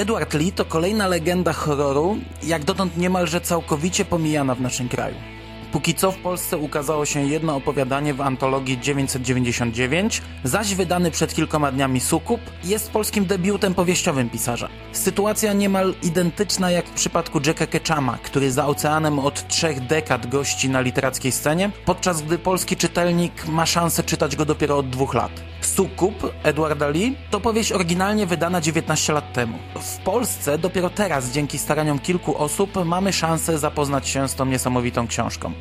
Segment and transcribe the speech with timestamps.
[0.00, 5.14] Edward Lee to kolejna legenda horroru, jak dotąd niemalże całkowicie pomijana w naszym kraju.
[5.72, 11.72] Póki co w Polsce ukazało się jedno opowiadanie w antologii 999, zaś wydany przed kilkoma
[11.72, 14.68] dniami Sukup jest polskim debiutem powieściowym pisarza.
[14.92, 20.68] Sytuacja niemal identyczna jak w przypadku Jacka Ketchama, który za oceanem od trzech dekad gości
[20.68, 25.49] na literackiej scenie, podczas gdy polski czytelnik ma szansę czytać go dopiero od dwóch lat.
[25.60, 29.58] Sukup Edwarda Lee to powieść oryginalnie wydana 19 lat temu.
[29.80, 35.06] W Polsce dopiero teraz, dzięki staraniom kilku osób, mamy szansę zapoznać się z tą niesamowitą
[35.06, 35.52] książką.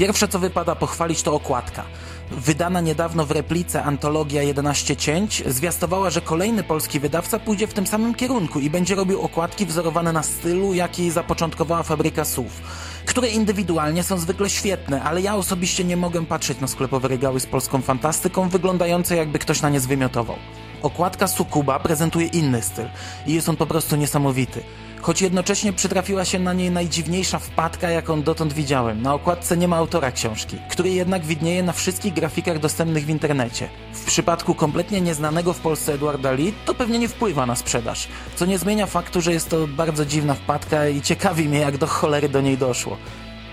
[0.00, 1.84] Pierwsze co wypada pochwalić to okładka.
[2.30, 7.86] Wydana niedawno w replice antologia 11 cięć zwiastowała, że kolejny polski wydawca pójdzie w tym
[7.86, 12.62] samym kierunku i będzie robił okładki wzorowane na stylu, jaki zapoczątkowała fabryka słów,
[13.06, 17.46] które indywidualnie są zwykle świetne, ale ja osobiście nie mogę patrzeć na sklepowe regały z
[17.46, 20.36] polską fantastyką wyglądające jakby ktoś na nie zwymiotował.
[20.82, 22.86] Okładka Sukuba prezentuje inny styl
[23.26, 24.62] i jest on po prostu niesamowity
[25.02, 29.02] choć jednocześnie przytrafiła się na niej najdziwniejsza wpadka, jaką dotąd widziałem.
[29.02, 33.68] Na okładce nie ma autora książki, który jednak widnieje na wszystkich grafikach dostępnych w internecie.
[33.92, 38.46] W przypadku kompletnie nieznanego w Polsce Edwarda Lee to pewnie nie wpływa na sprzedaż, co
[38.46, 42.28] nie zmienia faktu, że jest to bardzo dziwna wpadka i ciekawi mnie, jak do cholery
[42.28, 42.96] do niej doszło.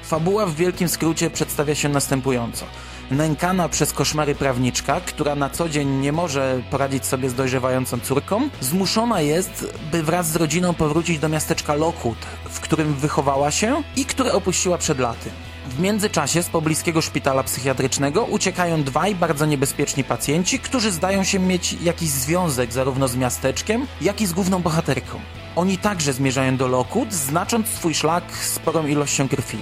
[0.03, 2.65] Fabuła w wielkim skrócie przedstawia się następująco
[3.11, 8.49] nękana przez koszmary prawniczka, która na co dzień nie może poradzić sobie z dojrzewającą córką,
[8.61, 12.17] zmuszona jest, by wraz z rodziną powrócić do miasteczka Lockwood,
[12.49, 15.30] w którym wychowała się i które opuściła przed laty.
[15.69, 21.73] W międzyczasie z pobliskiego szpitala psychiatrycznego uciekają dwaj bardzo niebezpieczni pacjenci, którzy zdają się mieć
[21.73, 25.19] jakiś związek zarówno z miasteczkiem, jak i z główną bohaterką.
[25.55, 29.58] Oni także zmierzają do Lockwood, znacząc swój szlak sporą ilością krwi.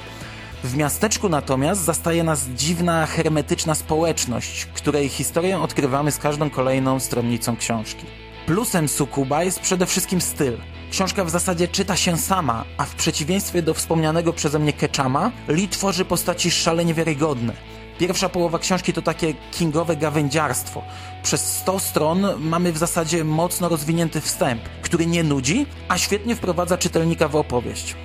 [0.66, 7.58] W miasteczku natomiast zastaje nas dziwna, hermetyczna społeczność, której historię odkrywamy z każdą kolejną stronnicą
[7.58, 8.06] książki.
[8.46, 10.58] Plusem Sukuba jest przede wszystkim styl.
[10.92, 15.68] Książka w zasadzie czyta się sama, a w przeciwieństwie do wspomnianego przeze mnie Keczama, Lee
[15.68, 17.54] tworzy postaci szalenie wiarygodne.
[18.00, 20.81] Pierwsza połowa książki to takie kingowe gawędziarstwo.
[21.24, 26.78] Przez 100 stron mamy w zasadzie mocno rozwinięty wstęp, który nie nudzi, a świetnie wprowadza
[26.78, 27.96] czytelnika w opowieść.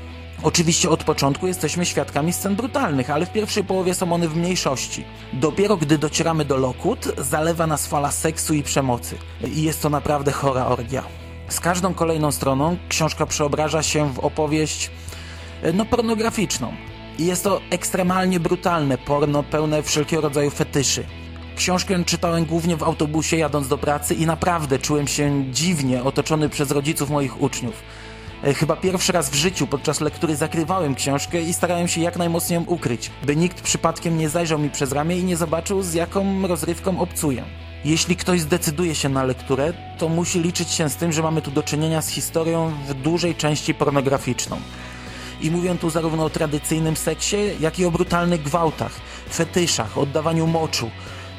[0.43, 5.05] Oczywiście od początku jesteśmy świadkami scen brutalnych, ale w pierwszej połowie są one w mniejszości.
[5.33, 9.17] Dopiero gdy docieramy do Lockwood, zalewa nas fala seksu i przemocy.
[9.55, 11.03] I jest to naprawdę chora orgia.
[11.49, 14.91] Z każdą kolejną stroną książka przeobraża się w opowieść
[15.63, 16.73] e, no pornograficzną.
[17.19, 21.05] I jest to ekstremalnie brutalne porno pełne wszelkiego rodzaju fetyszy.
[21.57, 26.71] Książkę czytałem głównie w autobusie jadąc do pracy i naprawdę czułem się dziwnie otoczony przez
[26.71, 27.83] rodziców moich uczniów.
[28.45, 32.55] E, chyba pierwszy raz w życiu podczas lektury zakrywałem książkę i starałem się jak najmocniej
[32.55, 36.47] ją ukryć, by nikt przypadkiem nie zajrzał mi przez ramię i nie zobaczył z jaką
[36.47, 37.45] rozrywką obcuję.
[37.85, 41.51] Jeśli ktoś zdecyduje się na lekturę, to musi liczyć się z tym, że mamy tu
[41.51, 44.57] do czynienia z historią w dużej części pornograficzną.
[45.41, 48.93] I mówię tu zarówno o tradycyjnym seksie, jak i o brutalnych gwałtach,
[49.33, 50.91] fetyszach, oddawaniu moczu,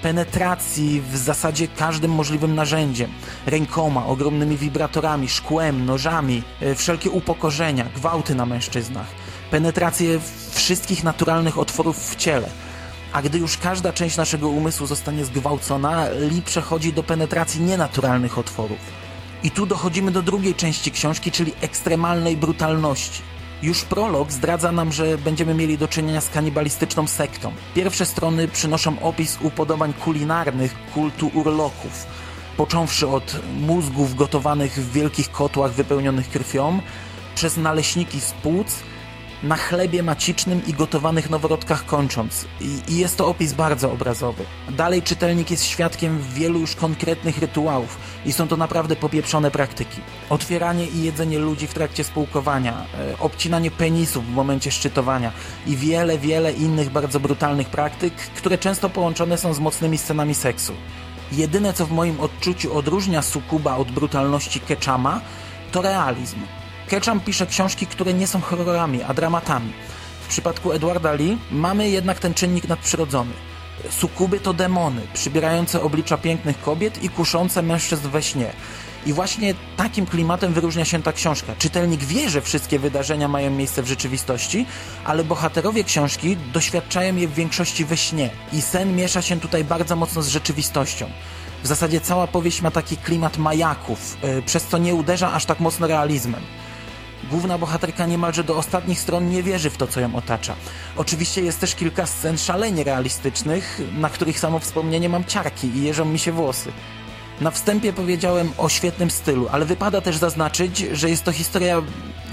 [0.02, 3.12] penetracji w zasadzie każdym możliwym narzędziem.
[3.46, 9.08] Rękoma, ogromnymi wibratorami, szkłem, nożami, e, wszelkie upokorzenia, gwałty na mężczyznach.
[9.52, 10.20] Penetrację
[10.52, 12.50] wszystkich naturalnych otworów w ciele.
[13.14, 18.80] A gdy już każda część naszego umysłu zostanie zgwałcona, Lee przechodzi do penetracji nienaturalnych otworów.
[19.44, 23.22] I tu dochodzimy do drugiej części książki, czyli ekstremalnej brutalności.
[23.64, 27.52] Już prolog zdradza nam, że będziemy mieli do czynienia z kanibalistyczną sektą.
[27.76, 32.06] Pierwsze strony przynoszą opis upodobań kulinarnych kultu urloków,
[32.58, 36.80] począwszy od mózgów gotowanych w wielkich kotłach wypełnionych krwią,
[37.36, 38.76] przez naleśniki z płuc,
[39.44, 42.46] na chlebie macicznym i gotowanych noworodkach kończąc.
[42.62, 44.44] I, I, jest to opis bardzo obrazowy.
[44.70, 50.02] Dalej czytelnik jest świadkiem wielu już konkretnych rytuałów i są to naprawdę popieprzone praktyki.
[50.30, 55.32] Otwieranie i jedzenie ludzi w trakcie spółkowania, e, obcinanie penisów w momencie szczytowania
[55.68, 60.74] i wiele, wiele innych bardzo brutalnych praktyk, które często połączone są z mocnymi scenami seksu.
[61.32, 65.22] Jedyne co w moim odczuciu odróżnia sukuba od brutalności Keczama
[65.72, 66.38] to realizm.
[66.92, 69.74] Ketchum pisze książki, które nie są horrorami, a dramatami.
[70.24, 73.34] W przypadku Edwarda Lee mamy jednak ten czynnik nadprzyrodzony.
[73.90, 78.54] Sukuby to demony, przybierające oblicza pięknych kobiet i kuszące mężczyzn we śnie.
[79.06, 81.54] I właśnie takim klimatem wyróżnia się ta książka.
[81.58, 84.66] Czytelnik wie, że wszystkie wydarzenia mają miejsce w rzeczywistości,
[85.06, 88.30] ale bohaterowie książki doświadczają je w większości we śnie.
[88.54, 91.10] I sen miesza się tutaj bardzo mocno z rzeczywistością.
[91.64, 95.60] W zasadzie cała powieść ma taki klimat majaków, yy, przez co nie uderza aż tak
[95.60, 96.42] mocno realizmem.
[97.30, 100.56] Główna bohaterka niemalże do ostatnich stron nie wierzy w to, co ją otacza.
[100.98, 106.06] Oczywiście jest też kilka scen szalenie realistycznych, na których samo wspomnienie mam ciarki i jeżą
[106.06, 106.72] mi się włosy.
[107.42, 111.82] Na wstępie powiedziałem o świetnym stylu, ale wypada też zaznaczyć, że jest to historia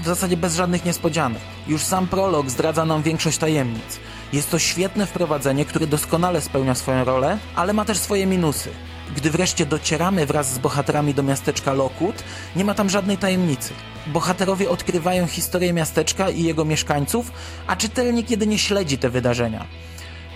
[0.01, 1.41] w zasadzie bez żadnych niespodzianek.
[1.67, 3.99] Już sam prolog zdradza nam większość tajemnic.
[4.33, 8.69] Jest to świetne wprowadzenie, które doskonale spełnia swoją rolę, ale ma też swoje minusy.
[9.15, 12.23] Gdy wreszcie docieramy wraz z bohaterami do miasteczka Lockwood,
[12.55, 13.73] nie ma tam żadnej tajemnicy.
[14.07, 17.31] Bohaterowie odkrywają historię miasteczka i jego mieszkańców,
[17.67, 19.65] a czytelnik jedynie śledzi te wydarzenia.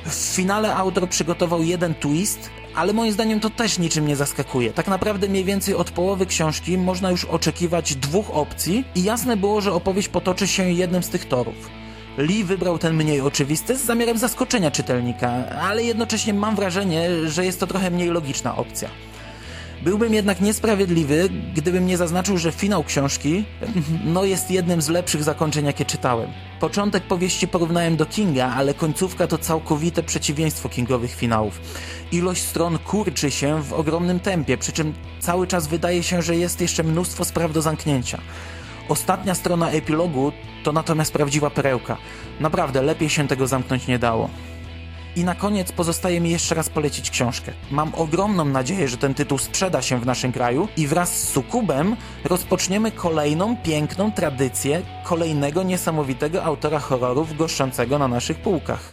[0.05, 4.73] W finale autor przygotował jeden twist, ale moim zdaniem to też niczym nie zaskakuje.
[4.73, 9.61] Tak naprawdę mniej więcej od połowy książki można już oczekiwać dwóch opcji i jasne było,
[9.61, 11.82] że opowieść potoczy się jednym z tych torów.
[12.17, 15.29] Lee wybrał ten mniej oczywisty z zamiarem zaskoczenia czytelnika,
[15.61, 18.89] ale jednocześnie mam wrażenie, że jest to trochę mniej logiczna opcja.
[19.83, 23.45] Byłbym jednak niesprawiedliwy, gdybym nie zaznaczył, że finał książki
[24.05, 26.29] no jest jednym z lepszych zakończeń, jakie czytałem.
[26.59, 31.61] Początek powieści porównałem do Kinga, ale końcówka to całkowite przeciwieństwo Kingowych finałów.
[32.11, 36.61] Ilość stron kurczy się w ogromnym tempie, przy czym cały czas wydaje się, że jest
[36.61, 38.21] jeszcze mnóstwo spraw do zamknięcia.
[38.89, 40.31] Ostatnia strona epilogu
[40.63, 41.97] to natomiast prawdziwa perełka.
[42.39, 44.29] Naprawdę, lepiej się tego zamknąć nie dało.
[45.15, 47.51] I na koniec pozostaje mi jeszcze raz polecić książkę.
[47.71, 51.95] Mam ogromną nadzieję, że ten tytuł sprzeda się w naszym kraju i wraz z Sukubem
[52.25, 58.91] rozpoczniemy kolejną piękną tradycję kolejnego niesamowitego autora horrorów goszczącego na naszych półkach.